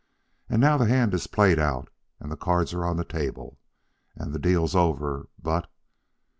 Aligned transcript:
And 0.49 0.59
now 0.59 0.79
the 0.79 0.87
hand 0.87 1.13
is 1.13 1.27
played 1.27 1.59
out, 1.59 1.91
and 2.19 2.31
the 2.31 2.35
cards 2.35 2.73
are 2.73 2.83
on 2.85 2.97
the 2.97 3.05
table, 3.05 3.59
and 4.15 4.33
the 4.33 4.39
deal's 4.39 4.75
over, 4.75 5.27
but..." 5.39 5.69